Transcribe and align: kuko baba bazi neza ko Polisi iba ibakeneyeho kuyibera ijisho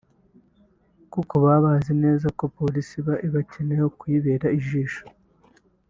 kuko 1.13 1.33
baba 1.43 1.57
bazi 1.65 1.93
neza 2.03 2.27
ko 2.37 2.43
Polisi 2.57 2.93
iba 3.01 3.13
ibakeneyeho 3.27 3.87
kuyibera 3.99 4.47
ijisho 4.59 5.05